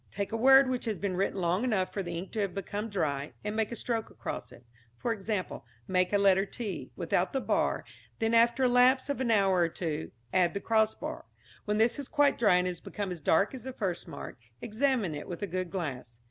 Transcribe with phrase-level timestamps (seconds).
[0.09, 2.89] Take a word which has been written long enough for the ink to have become
[2.89, 4.65] dry, and make a stroke across it.
[4.97, 7.85] For example, make a letter t without the bar,
[8.17, 11.25] then, after a lapse of an hour or two, add the cross bar.
[11.65, 15.13] When this is quite dry and has become as dark as the first mark, examine
[15.13, 16.17] it with a good glass.